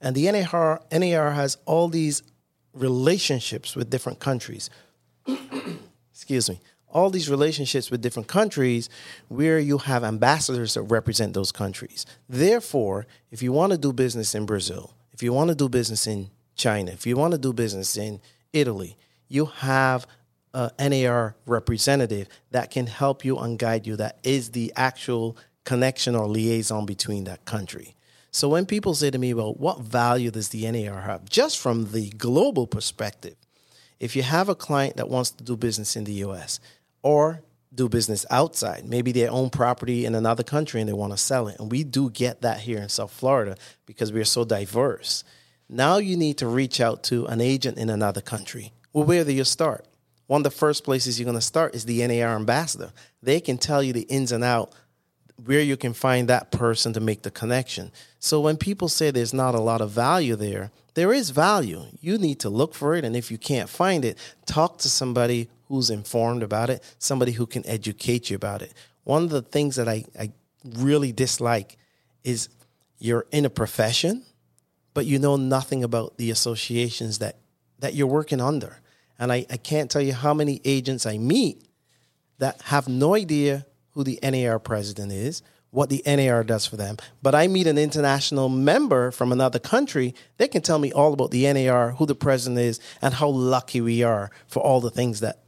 And 0.00 0.16
the 0.16 0.30
NAR, 0.30 0.82
NAR 0.90 1.30
has 1.32 1.56
all 1.64 1.88
these 1.88 2.22
relationships 2.74 3.76
with 3.76 3.90
different 3.90 4.18
countries. 4.18 4.70
Excuse 6.12 6.50
me. 6.50 6.60
All 6.88 7.08
these 7.08 7.30
relationships 7.30 7.90
with 7.90 8.02
different 8.02 8.28
countries 8.28 8.90
where 9.28 9.58
you 9.58 9.78
have 9.78 10.04
ambassadors 10.04 10.74
that 10.74 10.82
represent 10.82 11.32
those 11.32 11.52
countries. 11.52 12.04
Therefore, 12.28 13.06
if 13.30 13.42
you 13.42 13.52
want 13.52 13.72
to 13.72 13.78
do 13.78 13.92
business 13.92 14.34
in 14.34 14.44
Brazil, 14.44 14.94
if 15.12 15.22
you 15.22 15.32
want 15.32 15.48
to 15.48 15.54
do 15.54 15.68
business 15.68 16.06
in 16.06 16.30
China, 16.54 16.90
if 16.90 17.06
you 17.06 17.16
want 17.16 17.32
to 17.32 17.38
do 17.38 17.52
business 17.52 17.96
in 17.96 18.20
Italy, 18.52 18.98
you 19.28 19.46
have 19.46 20.06
a 20.54 20.70
NAR 20.78 21.34
representative 21.46 22.28
that 22.50 22.70
can 22.70 22.86
help 22.86 23.24
you 23.24 23.38
and 23.38 23.58
guide 23.58 23.86
you, 23.86 23.96
that 23.96 24.18
is 24.22 24.50
the 24.50 24.72
actual 24.76 25.36
connection 25.64 26.14
or 26.14 26.26
liaison 26.26 26.86
between 26.86 27.24
that 27.24 27.44
country. 27.44 27.94
So 28.30 28.48
when 28.48 28.64
people 28.64 28.94
say 28.94 29.10
to 29.10 29.18
me, 29.18 29.34
well, 29.34 29.52
what 29.54 29.80
value 29.80 30.30
does 30.30 30.48
the 30.48 30.70
NAR 30.70 31.02
have? 31.02 31.28
Just 31.28 31.58
from 31.58 31.92
the 31.92 32.08
global 32.10 32.66
perspective, 32.66 33.36
if 34.00 34.16
you 34.16 34.22
have 34.22 34.48
a 34.48 34.54
client 34.54 34.96
that 34.96 35.10
wants 35.10 35.30
to 35.32 35.44
do 35.44 35.56
business 35.56 35.96
in 35.96 36.04
the 36.04 36.24
US 36.24 36.58
or 37.02 37.42
do 37.74 37.88
business 37.88 38.24
outside, 38.30 38.84
maybe 38.84 39.12
they 39.12 39.28
own 39.28 39.50
property 39.50 40.06
in 40.06 40.14
another 40.14 40.42
country 40.42 40.80
and 40.80 40.88
they 40.88 40.94
want 40.94 41.12
to 41.12 41.18
sell 41.18 41.46
it. 41.48 41.60
And 41.60 41.70
we 41.70 41.84
do 41.84 42.10
get 42.10 42.40
that 42.40 42.60
here 42.60 42.78
in 42.78 42.88
South 42.88 43.12
Florida 43.12 43.56
because 43.86 44.12
we 44.12 44.20
are 44.20 44.24
so 44.24 44.44
diverse. 44.44 45.24
Now 45.68 45.98
you 45.98 46.16
need 46.16 46.38
to 46.38 46.46
reach 46.46 46.80
out 46.80 47.02
to 47.04 47.26
an 47.26 47.40
agent 47.40 47.78
in 47.78 47.90
another 47.90 48.20
country. 48.20 48.72
Well, 48.92 49.04
where 49.04 49.24
do 49.24 49.32
you 49.32 49.44
start? 49.44 49.86
One 50.26 50.40
of 50.40 50.44
the 50.44 50.50
first 50.50 50.84
places 50.84 51.18
you're 51.18 51.26
going 51.26 51.36
to 51.36 51.42
start 51.42 51.74
is 51.74 51.84
the 51.84 52.06
NAR 52.06 52.34
ambassador. 52.34 52.92
They 53.22 53.40
can 53.40 53.58
tell 53.58 53.82
you 53.82 53.92
the 53.92 54.02
ins 54.02 54.32
and 54.32 54.42
out 54.42 54.72
where 55.36 55.60
you 55.60 55.76
can 55.76 55.92
find 55.92 56.28
that 56.28 56.50
person 56.50 56.92
to 56.92 57.00
make 57.00 57.22
the 57.22 57.30
connection. 57.30 57.90
So 58.18 58.40
when 58.40 58.56
people 58.56 58.88
say 58.88 59.10
there's 59.10 59.34
not 59.34 59.54
a 59.54 59.60
lot 59.60 59.80
of 59.80 59.90
value 59.90 60.36
there, 60.36 60.70
there 60.94 61.12
is 61.12 61.30
value. 61.30 61.84
You 62.00 62.18
need 62.18 62.38
to 62.40 62.50
look 62.50 62.74
for 62.74 62.94
it. 62.94 63.04
And 63.04 63.16
if 63.16 63.30
you 63.30 63.38
can't 63.38 63.68
find 63.68 64.04
it, 64.04 64.18
talk 64.46 64.78
to 64.78 64.88
somebody 64.88 65.48
who's 65.68 65.90
informed 65.90 66.42
about 66.42 66.70
it, 66.70 66.82
somebody 66.98 67.32
who 67.32 67.46
can 67.46 67.66
educate 67.66 68.30
you 68.30 68.36
about 68.36 68.62
it. 68.62 68.74
One 69.04 69.24
of 69.24 69.30
the 69.30 69.42
things 69.42 69.76
that 69.76 69.88
I, 69.88 70.04
I 70.18 70.32
really 70.64 71.12
dislike 71.12 71.78
is 72.24 72.48
you're 72.98 73.26
in 73.32 73.44
a 73.44 73.50
profession, 73.50 74.22
but 74.94 75.06
you 75.06 75.18
know 75.18 75.36
nothing 75.36 75.82
about 75.82 76.18
the 76.18 76.30
associations 76.30 77.18
that, 77.18 77.38
that 77.80 77.94
you're 77.94 78.06
working 78.06 78.40
under. 78.40 78.80
And 79.18 79.32
I, 79.32 79.46
I 79.50 79.56
can't 79.56 79.90
tell 79.90 80.02
you 80.02 80.12
how 80.12 80.34
many 80.34 80.60
agents 80.64 81.06
I 81.06 81.18
meet 81.18 81.66
that 82.38 82.60
have 82.62 82.88
no 82.88 83.14
idea 83.14 83.66
who 83.92 84.04
the 84.04 84.18
NAR 84.22 84.58
president 84.58 85.12
is, 85.12 85.42
what 85.70 85.88
the 85.88 86.02
NAR 86.06 86.44
does 86.44 86.66
for 86.66 86.76
them. 86.76 86.96
But 87.22 87.34
I 87.34 87.48
meet 87.48 87.66
an 87.66 87.78
international 87.78 88.48
member 88.48 89.10
from 89.10 89.32
another 89.32 89.58
country, 89.58 90.14
they 90.36 90.48
can 90.48 90.62
tell 90.62 90.78
me 90.78 90.92
all 90.92 91.12
about 91.14 91.30
the 91.30 91.50
NAR, 91.52 91.92
who 91.92 92.06
the 92.06 92.14
president 92.14 92.60
is, 92.60 92.80
and 93.00 93.14
how 93.14 93.28
lucky 93.28 93.80
we 93.80 94.02
are 94.02 94.30
for 94.46 94.60
all 94.62 94.80
the 94.80 94.90
things 94.90 95.20
that 95.20 95.38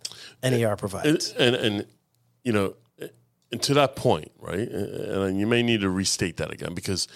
NAR 0.42 0.76
provides. 0.76 1.32
And, 1.32 1.54
and, 1.54 1.66
and 1.66 1.86
you 2.42 2.52
know, 2.52 2.74
and 3.52 3.62
to 3.62 3.74
that 3.74 3.96
point, 3.96 4.32
right? 4.38 4.68
And 4.68 5.38
you 5.38 5.46
may 5.46 5.62
need 5.62 5.82
to 5.82 5.90
restate 5.90 6.38
that 6.38 6.52
again 6.52 6.74
because 6.74 7.06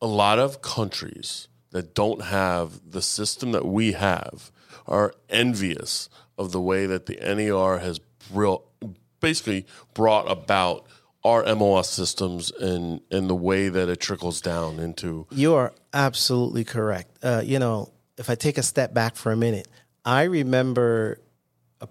a 0.00 0.06
lot 0.06 0.38
of 0.38 0.60
countries 0.60 1.48
that 1.70 1.94
don't 1.94 2.22
have 2.24 2.80
the 2.90 3.00
system 3.00 3.52
that 3.52 3.64
we 3.64 3.92
have 3.92 4.50
are 4.86 5.14
envious 5.30 6.08
of 6.36 6.52
the 6.52 6.60
way 6.60 6.86
that 6.86 7.06
the 7.06 7.16
NAR 7.16 7.78
has 7.78 8.00
real, 8.30 8.64
basically 9.22 9.64
brought 9.94 10.30
about 10.30 10.86
our 11.24 11.42
MLS 11.44 11.86
systems 11.86 12.50
and 12.50 13.00
and 13.10 13.30
the 13.30 13.34
way 13.34 13.68
that 13.68 13.88
it 13.88 14.00
trickles 14.00 14.40
down 14.40 14.78
into. 14.78 15.26
You 15.30 15.54
are 15.54 15.72
absolutely 15.94 16.64
correct. 16.64 17.16
Uh, 17.22 17.42
you 17.44 17.58
know, 17.58 17.90
if 18.18 18.28
I 18.28 18.34
take 18.34 18.58
a 18.58 18.62
step 18.62 18.92
back 18.92 19.16
for 19.16 19.32
a 19.32 19.36
minute, 19.36 19.68
I 20.04 20.24
remember 20.24 21.20
a, 21.80 21.88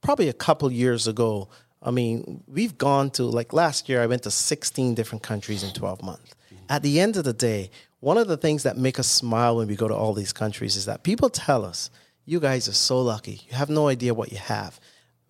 probably 0.00 0.28
a 0.28 0.34
couple 0.34 0.70
years 0.70 1.06
ago. 1.06 1.48
I 1.82 1.90
mean, 1.90 2.44
we've 2.46 2.76
gone 2.76 3.10
to 3.12 3.24
like 3.24 3.52
last 3.52 3.88
year. 3.88 4.02
I 4.02 4.06
went 4.06 4.22
to 4.24 4.30
16 4.30 4.94
different 4.94 5.22
countries 5.22 5.62
in 5.62 5.72
12 5.72 6.02
months. 6.02 6.34
At 6.68 6.82
the 6.82 7.00
end 7.00 7.16
of 7.16 7.24
the 7.24 7.32
day, 7.32 7.70
one 8.00 8.18
of 8.18 8.28
the 8.28 8.36
things 8.36 8.62
that 8.62 8.76
make 8.76 8.98
us 8.98 9.08
smile 9.08 9.56
when 9.56 9.68
we 9.68 9.76
go 9.76 9.88
to 9.88 9.94
all 9.94 10.14
these 10.14 10.32
countries 10.32 10.76
is 10.76 10.86
that 10.86 11.02
people 11.02 11.28
tell 11.30 11.64
us, 11.64 11.90
"You 12.24 12.40
guys 12.40 12.68
are 12.68 12.74
so 12.74 13.00
lucky. 13.00 13.42
You 13.48 13.56
have 13.56 13.70
no 13.70 13.88
idea 13.88 14.14
what 14.14 14.32
you 14.32 14.38
have." 14.38 14.80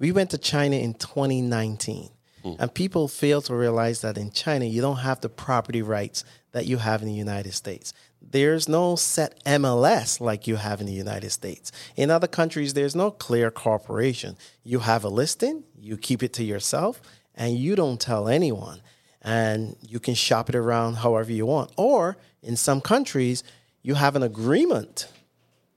We 0.02 0.10
went 0.10 0.30
to 0.30 0.38
China 0.38 0.74
in 0.74 0.94
2019. 0.94 2.10
Mm. 2.44 2.56
And 2.58 2.74
people 2.74 3.06
fail 3.06 3.40
to 3.42 3.54
realize 3.54 4.00
that 4.00 4.18
in 4.18 4.32
China, 4.32 4.64
you 4.64 4.82
don't 4.82 4.96
have 4.96 5.20
the 5.20 5.28
property 5.28 5.80
rights 5.80 6.24
that 6.50 6.66
you 6.66 6.78
have 6.78 7.02
in 7.02 7.08
the 7.08 7.14
United 7.14 7.52
States. 7.52 7.94
There's 8.20 8.68
no 8.68 8.96
set 8.96 9.40
MLS 9.44 10.20
like 10.20 10.48
you 10.48 10.56
have 10.56 10.80
in 10.80 10.88
the 10.88 10.92
United 10.92 11.30
States. 11.30 11.70
In 11.94 12.10
other 12.10 12.26
countries, 12.26 12.74
there's 12.74 12.96
no 12.96 13.12
clear 13.12 13.52
cooperation. 13.52 14.36
You 14.64 14.80
have 14.80 15.04
a 15.04 15.08
listing, 15.08 15.62
you 15.78 15.96
keep 15.96 16.24
it 16.24 16.32
to 16.32 16.42
yourself, 16.42 17.00
and 17.36 17.56
you 17.56 17.76
don't 17.76 18.00
tell 18.00 18.26
anyone. 18.26 18.80
And 19.22 19.76
you 19.80 20.00
can 20.00 20.14
shop 20.14 20.48
it 20.48 20.56
around 20.56 20.94
however 20.94 21.30
you 21.30 21.46
want. 21.46 21.70
Or 21.76 22.16
in 22.42 22.56
some 22.56 22.80
countries, 22.80 23.44
you 23.82 23.94
have 23.94 24.16
an 24.16 24.24
agreement 24.24 25.06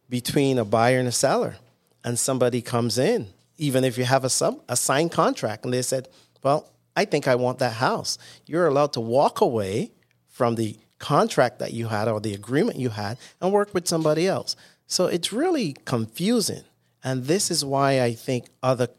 between 0.10 0.58
a 0.58 0.66
buyer 0.66 0.98
and 0.98 1.08
a 1.08 1.12
seller, 1.12 1.58
and 2.04 2.18
somebody 2.18 2.64
comes 2.64 2.98
in 2.98 3.28
even 3.58 3.84
if 3.84 3.98
you 3.98 4.04
have 4.04 4.24
a 4.24 4.30
sub 4.30 4.62
a 4.68 4.76
signed 4.76 5.12
contract 5.12 5.66
and 5.66 5.74
they 5.74 5.82
said, 5.82 6.10
"Well, 6.44 6.72
I 6.96 7.06
think 7.06 7.28
I 7.28 7.36
want 7.36 7.60
that 7.60 7.74
house." 7.74 8.18
You're 8.46 8.68
allowed 8.68 8.94
to 8.94 9.02
walk 9.02 9.42
away 9.42 9.92
from 10.28 10.56
the 10.56 10.78
contract 11.00 11.60
that 11.60 11.74
you 11.74 11.88
had 11.88 12.08
or 12.08 12.20
the 12.20 12.34
agreement 12.34 12.80
you 12.80 12.90
had 12.90 13.18
and 13.42 13.52
work 13.52 13.74
with 13.74 13.88
somebody 13.88 14.28
else. 14.28 14.56
So 14.88 15.06
it's 15.08 15.34
really 15.34 15.76
confusing. 15.86 16.64
And 17.04 17.26
this 17.26 17.52
is 17.52 17.64
why 17.64 18.02
I 18.02 18.14
think 18.14 18.48
other 18.64 18.90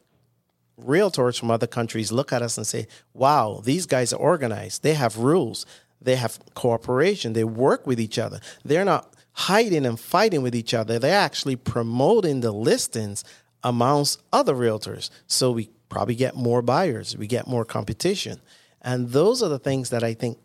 realtors 0.80 1.38
from 1.38 1.50
other 1.50 1.66
countries 1.66 2.12
look 2.12 2.32
at 2.32 2.42
us 2.42 2.56
and 2.56 2.66
say, 2.66 2.86
"Wow, 3.14 3.60
these 3.64 3.86
guys 3.86 4.12
are 4.12 4.20
organized. 4.20 4.82
They 4.82 4.94
have 4.94 5.18
rules. 5.18 5.66
They 6.00 6.16
have 6.16 6.38
cooperation. 6.54 7.32
They 7.32 7.44
work 7.44 7.86
with 7.86 7.98
each 7.98 8.18
other. 8.18 8.40
They're 8.64 8.84
not 8.84 9.14
hiding 9.32 9.84
and 9.84 9.98
fighting 9.98 10.42
with 10.42 10.54
each 10.54 10.72
other. 10.72 10.98
They're 10.98 11.14
actually 11.14 11.56
promoting 11.56 12.40
the 12.40 12.52
listings 12.52 13.24
amongst 13.66 14.22
other 14.32 14.54
realtors. 14.54 15.10
So 15.26 15.50
we 15.50 15.70
probably 15.88 16.14
get 16.14 16.36
more 16.36 16.62
buyers, 16.62 17.16
we 17.16 17.26
get 17.26 17.48
more 17.48 17.64
competition. 17.64 18.40
And 18.80 19.10
those 19.10 19.42
are 19.42 19.48
the 19.48 19.58
things 19.58 19.90
that 19.90 20.04
I 20.04 20.14
think 20.14 20.38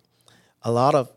a 0.64 0.72
lot 0.72 0.96
of 0.96 1.12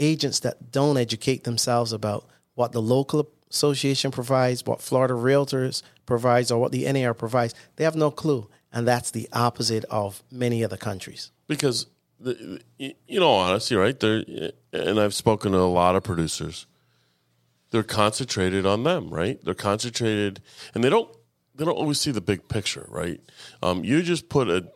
agents 0.00 0.40
that 0.40 0.72
don't 0.72 0.96
educate 0.96 1.44
themselves 1.44 1.92
about 1.92 2.26
what 2.54 2.72
the 2.72 2.80
local 2.80 3.28
association 3.50 4.10
provides, 4.10 4.64
what 4.64 4.80
Florida 4.80 5.12
Realtors 5.12 5.82
provides, 6.06 6.50
or 6.50 6.58
what 6.58 6.72
the 6.72 6.90
NAR 6.90 7.12
provides, 7.12 7.54
they 7.76 7.84
have 7.84 7.94
no 7.94 8.10
clue. 8.10 8.48
And 8.72 8.88
that's 8.88 9.10
the 9.10 9.28
opposite 9.32 9.84
of 9.90 10.22
many 10.32 10.64
other 10.64 10.78
countries. 10.78 11.30
Because, 11.46 11.86
the, 12.18 12.62
you 12.78 13.20
know, 13.20 13.32
honestly, 13.32 13.76
right? 13.76 14.00
There, 14.00 14.24
and 14.72 14.98
I've 14.98 15.14
spoken 15.14 15.52
to 15.52 15.58
a 15.58 15.68
lot 15.68 15.94
of 15.94 16.02
producers. 16.02 16.66
They're 17.70 17.82
concentrated 17.82 18.64
on 18.64 18.84
them, 18.84 19.10
right? 19.10 19.44
They're 19.44 19.54
concentrated, 19.54 20.40
and 20.74 20.82
they 20.82 20.88
don't 20.88 21.14
they 21.54 21.64
don't 21.64 21.74
always 21.74 22.00
see 22.00 22.10
the 22.10 22.20
big 22.20 22.48
picture, 22.48 22.86
right? 22.88 23.20
Um, 23.62 23.84
you 23.84 24.02
just 24.02 24.28
put 24.28 24.48
a 24.48 24.68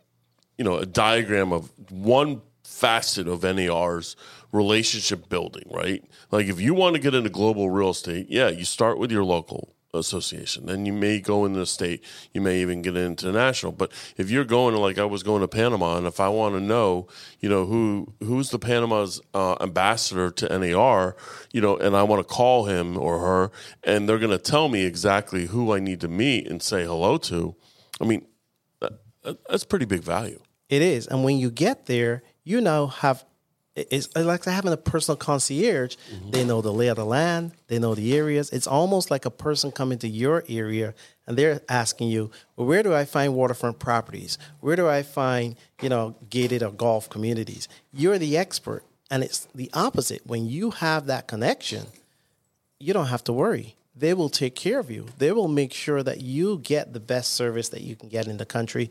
you 0.57 0.65
know 0.65 0.77
a 0.77 0.87
diagram 0.87 1.53
of 1.53 1.71
one 1.91 2.43
facet 2.65 3.27
of 3.27 3.43
NAR's 3.43 4.17
relationship 4.53 5.29
building, 5.29 5.65
right? 5.71 6.05
Like 6.31 6.47
if 6.47 6.61
you 6.61 6.75
want 6.75 6.95
to 6.97 7.01
get 7.01 7.15
into 7.15 7.31
global 7.31 7.71
real 7.71 7.91
estate, 7.91 8.27
yeah, 8.29 8.49
you 8.49 8.65
start 8.65 8.99
with 8.99 9.11
your 9.11 9.25
local 9.25 9.75
association. 9.95 10.67
Then 10.67 10.85
you 10.87 10.93
may 10.93 11.21
go 11.21 11.45
into 11.45 11.59
the 11.59 11.67
state. 11.67 12.05
You 12.33 12.41
may 12.41 12.61
even 12.61 12.83
get 12.83 12.97
into 12.97 13.33
national. 13.33 13.73
But 13.73 13.93
if 14.17 14.31
you're 14.31 14.45
going 14.45 14.75
to, 14.75 14.81
like 14.81 14.99
I 14.99 15.05
was 15.05 15.23
going 15.23 15.41
to 15.41 15.49
Panama, 15.49 15.97
and 15.97 16.07
if 16.07 16.21
I 16.21 16.29
want 16.29 16.55
to 16.55 16.61
know, 16.61 17.09
you 17.41 17.49
know, 17.49 17.65
who 17.67 18.13
who's 18.21 18.51
the 18.51 18.59
Panama's 18.59 19.21
uh, 19.35 19.57
ambassador 19.61 20.31
to 20.31 20.59
NAR, 20.59 21.17
you 21.53 21.61
know, 21.61 21.77
and 21.77 21.97
I 21.97 22.03
want 22.03 22.27
to 22.27 22.35
call 22.35 22.67
him 22.67 22.99
or 22.99 23.19
her, 23.21 23.51
and 23.83 24.09
they're 24.09 24.19
going 24.19 24.31
to 24.31 24.39
tell 24.39 24.69
me 24.69 24.85
exactly 24.85 25.47
who 25.47 25.73
I 25.73 25.81
need 25.81 26.01
to 26.03 26.09
meet 26.09 26.47
and 26.49 26.63
say 26.63 26.85
hello 26.85 27.17
to. 27.19 27.55
I 28.01 28.05
mean, 28.05 28.27
that, 28.81 28.93
that's 29.49 29.65
pretty 29.65 29.87
big 29.87 30.03
value. 30.03 30.41
It 30.69 30.83
is, 30.83 31.07
and 31.07 31.25
when 31.25 31.39
you 31.39 31.51
get 31.51 31.87
there, 31.87 32.23
you 32.45 32.61
now 32.61 32.87
have 32.87 33.25
it's 33.91 34.15
like 34.17 34.45
having 34.45 34.73
a 34.73 34.77
personal 34.77 35.17
concierge. 35.17 35.97
Mm-hmm. 36.13 36.31
They 36.31 36.45
know 36.45 36.61
the 36.61 36.73
lay 36.73 36.89
of 36.89 36.97
the 36.97 37.05
land, 37.05 37.53
they 37.69 37.79
know 37.79 37.95
the 37.95 38.17
areas. 38.17 38.51
It's 38.51 38.67
almost 38.67 39.11
like 39.11 39.25
a 39.25 39.31
person 39.31 39.71
coming 39.71 39.99
to 39.99 40.09
your 40.09 40.45
area 40.49 40.95
and 41.27 41.37
they're 41.37 41.61
asking 41.69 42.09
you, 42.09 42.31
well, 42.57 42.67
where 42.67 42.83
do 42.83 42.95
I 42.95 43.05
find 43.05 43.35
waterfront 43.35 43.79
properties? 43.79 44.39
Where 44.61 44.77
do 44.77 44.89
I 44.89 45.03
find, 45.03 45.57
you 45.83 45.91
know, 45.91 46.17
gated 46.31 46.63
or 46.63 46.73
golf 46.73 47.11
communities? 47.11 47.69
You're 47.93 48.19
the 48.19 48.39
expert. 48.39 48.83
And 49.11 49.23
it's 49.23 49.47
the 49.55 49.71
opposite. 49.75 50.27
When 50.27 50.47
you 50.47 50.71
have 50.71 51.07
that 51.07 51.29
connection, 51.29 51.87
you 52.79 52.95
don't 52.95 53.07
have 53.07 53.25
to 53.25 53.33
worry. 53.33 53.77
They 53.95 54.15
will 54.15 54.29
take 54.31 54.55
care 54.55 54.79
of 54.79 54.91
you. 54.91 55.07
They 55.19 55.33
will 55.33 55.49
make 55.49 55.75
sure 55.75 56.03
that 56.03 56.21
you 56.21 56.59
get 56.59 56.93
the 56.93 57.01
best 57.01 57.35
service 57.35 57.69
that 57.71 57.83
you 57.83 57.97
can 57.97 58.09
get 58.09 58.27
in 58.27 58.39
the 58.39 58.47
country. 58.47 58.91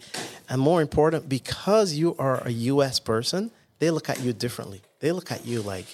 And 0.50 0.62
more 0.62 0.82
important, 0.82 1.29
because 1.29 1.94
you 1.94 2.15
are 2.20 2.44
a 2.46 2.51
US 2.51 3.00
person, 3.00 3.51
they 3.79 3.91
look 3.91 4.10
at 4.10 4.19
you 4.22 4.34
differently. 4.34 4.81
They 5.00 5.12
look 5.12 5.31
at 5.31 5.46
you 5.46 5.62
like 5.62 5.86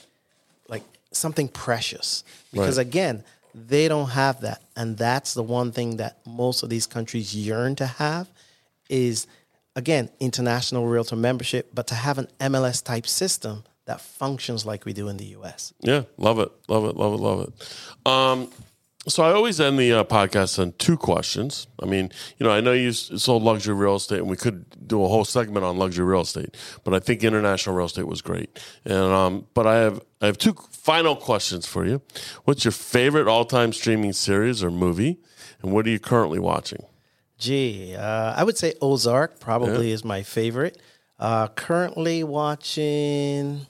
like 0.68 0.84
something 1.12 1.48
precious 1.48 2.24
because 2.52 2.78
right. 2.78 2.88
again, 2.88 3.24
they 3.54 3.88
don't 3.88 4.10
have 4.10 4.42
that. 4.42 4.62
And 4.76 4.98
that's 4.98 5.34
the 5.34 5.44
one 5.44 5.72
thing 5.72 5.98
that 5.98 6.18
most 6.26 6.64
of 6.64 6.70
these 6.70 6.88
countries 6.88 7.36
yearn 7.36 7.76
to 7.76 7.86
have 7.86 8.28
is 8.90 9.28
again, 9.76 10.10
international 10.20 10.88
realtor 10.88 11.16
membership, 11.16 11.70
but 11.74 11.88
to 11.88 11.96
have 11.96 12.18
an 12.18 12.28
MLS 12.40 12.84
type 12.84 13.08
system 13.08 13.64
that 13.86 14.00
functions 14.00 14.66
like 14.66 14.86
we 14.86 14.94
do 14.94 15.10
in 15.10 15.18
the 15.18 15.26
US. 15.38 15.74
Yeah, 15.82 16.04
love 16.18 16.40
it. 16.40 16.52
Love 16.68 16.86
it. 16.86 16.96
Love 16.96 17.14
it. 17.14 17.18
Love 17.18 17.48
it. 17.48 18.08
Um, 18.08 18.50
so 19.08 19.24
I 19.24 19.34
always 19.34 19.60
end 19.60 19.78
the 19.78 19.92
uh, 19.92 20.04
podcast 20.04 20.60
on 20.60 20.74
two 20.78 20.98
questions. 20.98 21.68
I 21.82 21.86
mean, 21.86 22.12
you 22.38 22.46
know, 22.46 22.52
I 22.52 22.62
know 22.62 22.72
you 22.72 22.94
sold 22.94 23.44
luxury 23.44 23.76
real 23.76 23.96
estate, 23.96 24.20
and 24.20 24.30
we 24.30 24.38
could 24.38 24.88
do 24.88 25.04
a 25.04 25.08
whole 25.08 25.26
segment 25.26 25.66
on 25.66 25.78
luxury 25.78 26.06
real 26.06 26.22
estate, 26.22 26.56
but 26.84 26.94
I 26.94 27.00
think 27.00 27.24
international 27.24 27.76
real 27.76 27.88
estate 27.88 28.08
was 28.08 28.22
great. 28.22 28.60
And 28.86 28.94
um, 28.94 29.48
but 29.54 29.68
I 29.68 29.76
have 29.76 30.02
I 30.22 30.28
have 30.28 30.38
two 30.38 30.56
final 30.72 31.16
questions 31.16 31.66
for 31.66 31.86
you. 31.86 32.02
What's 32.46 32.64
your 32.64 32.72
favorite 32.72 33.28
all 33.28 33.46
time 33.46 33.74
streaming 33.74 34.14
series 34.14 34.64
or 34.64 34.72
movie, 34.72 35.20
and 35.62 35.74
what 35.74 35.86
are 35.86 35.90
you 35.90 36.00
currently 36.00 36.40
watching? 36.40 36.86
Gee, 37.38 37.96
uh, 37.96 38.34
I 38.38 38.44
would 38.44 38.58
say 38.58 38.74
Ozark 38.82 39.40
probably 39.40 39.90
yeah. 39.90 39.96
is 39.96 40.06
my 40.06 40.24
favorite. 40.24 40.82
Uh, 41.20 41.48
currently 41.48 42.24
watching. 42.24 43.68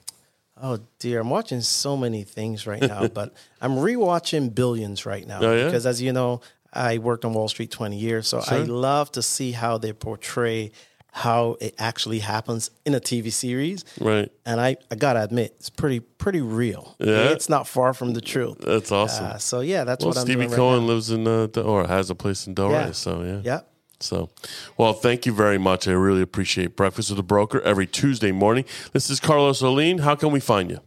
Oh 0.65 0.79
dear, 0.98 1.20
I'm 1.20 1.29
watching 1.29 1.60
so 1.62 1.98
many 1.98 2.24
things 2.24 2.65
right 2.65 2.82
now, 2.82 3.08
but 3.08 3.34
I'm 3.62 3.72
rewatching 3.72 4.55
Billions 4.55 5.05
right 5.05 5.27
now 5.27 5.39
Oh, 5.41 5.53
yeah? 5.55 5.65
because, 5.65 5.86
as 5.86 6.01
you 6.01 6.13
know, 6.13 6.39
I 6.72 6.98
worked 7.00 7.25
on 7.25 7.34
Wall 7.34 7.50
Street 7.50 7.70
20 7.70 7.98
years, 7.98 8.27
so 8.29 8.41
I 8.48 8.60
love 8.60 9.12
to 9.12 9.22
see 9.22 9.51
how 9.51 9.77
they 9.77 9.91
portray 9.93 10.72
how 11.15 11.58
it 11.62 11.75
actually 11.77 12.17
happens 12.20 12.72
in 12.86 12.96
a 12.96 13.00
TV 13.00 13.32
series. 13.32 13.86
Right. 14.01 14.32
And 14.48 14.60
I, 14.60 14.77
I 14.89 14.96
gotta 14.96 15.22
admit, 15.24 15.53
it's 15.60 15.70
pretty 15.70 16.00
pretty 16.00 16.41
real. 16.41 16.96
Yeah? 16.98 17.29
It's 17.29 17.50
not 17.50 17.67
far 17.67 17.93
from 17.93 18.13
the 18.13 18.22
truth. 18.22 18.58
That's 18.60 18.91
awesome. 18.91 19.25
Uh, 19.25 19.38
so 19.38 19.60
yeah, 19.60 19.84
that's 19.84 20.03
well, 20.03 20.10
what 20.12 20.17
I'm 20.17 20.24
Stevie 20.24 20.36
doing 20.38 20.50
right 20.50 20.55
Cohen 20.55 20.79
now. 20.79 20.88
lives 20.93 21.12
in 21.12 21.27
uh, 21.27 21.48
or 21.62 21.86
has 21.86 22.10
a 22.10 22.15
place 22.15 22.48
in 22.48 22.55
Delray, 22.55 22.72
Yeah. 22.88 22.91
so 22.93 23.22
yeah. 23.22 23.41
Yeah. 23.43 23.60
So, 24.03 24.29
well, 24.77 24.93
thank 24.93 25.25
you 25.25 25.33
very 25.33 25.57
much. 25.57 25.88
I 25.88 25.91
really 25.91 26.22
appreciate 26.22 26.75
Breakfast 26.75 27.10
with 27.10 27.17
the 27.17 27.24
Broker 27.24 27.62
every 27.62 27.88
Tuesday 27.88 28.31
morning. 28.31 28.65
This 28.91 29.10
is 29.10 29.19
Carlos 29.19 29.63
Alleyne. 29.63 30.00
How 30.00 30.15
can 30.15 30.31
we 30.31 30.39
find 30.39 30.69
you? 30.69 30.79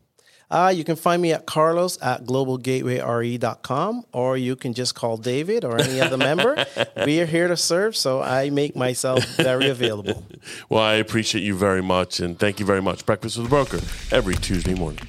Uh, 0.48 0.72
you 0.74 0.84
can 0.84 0.94
find 0.94 1.20
me 1.20 1.32
at 1.32 1.44
carlos 1.44 2.00
at 2.00 2.24
globalgatewayre.com 2.24 4.04
or 4.12 4.36
you 4.36 4.54
can 4.54 4.72
just 4.74 4.94
call 4.94 5.16
David 5.16 5.64
or 5.64 5.80
any 5.80 6.00
other 6.00 6.16
member. 6.16 6.64
We 7.04 7.20
are 7.20 7.26
here 7.26 7.48
to 7.48 7.56
serve, 7.56 7.96
so 7.96 8.22
I 8.22 8.50
make 8.50 8.74
myself 8.74 9.24
very 9.36 9.68
available. 9.68 10.24
Well, 10.68 10.82
I 10.82 10.94
appreciate 10.94 11.42
you 11.42 11.56
very 11.56 11.82
much, 11.82 12.20
and 12.20 12.38
thank 12.38 12.60
you 12.60 12.66
very 12.66 12.80
much. 12.80 13.04
Breakfast 13.04 13.36
with 13.36 13.46
the 13.46 13.50
Broker 13.50 13.80
every 14.12 14.36
Tuesday 14.36 14.74
morning. 14.74 15.00